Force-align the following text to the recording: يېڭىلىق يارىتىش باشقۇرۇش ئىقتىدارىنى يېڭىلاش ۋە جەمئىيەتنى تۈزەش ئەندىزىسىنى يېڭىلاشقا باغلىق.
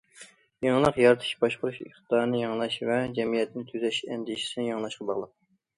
يېڭىلىق 0.67 0.95
يارىتىش 1.01 1.33
باشقۇرۇش 1.45 1.77
ئىقتىدارىنى 1.89 2.41
يېڭىلاش 2.41 2.81
ۋە 2.91 2.99
جەمئىيەتنى 3.21 3.69
تۈزەش 3.71 4.05
ئەندىزىسىنى 4.11 4.71
يېڭىلاشقا 4.73 5.13
باغلىق. 5.15 5.37